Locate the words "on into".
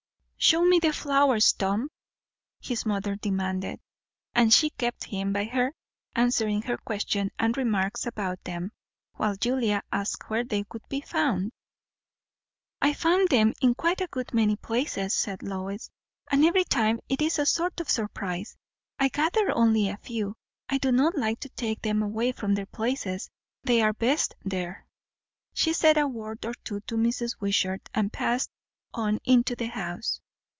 28.91-29.55